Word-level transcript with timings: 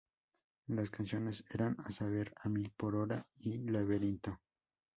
Las 0.65 0.89
canciones 0.89 1.43
eran 1.53 1.75
a 1.79 1.91
saber: 1.91 2.33
A 2.41 2.49
Mil 2.49 2.71
Por 2.75 2.95
Hora 2.95 3.23
y 3.37 3.59
Laberinto. 3.69 4.39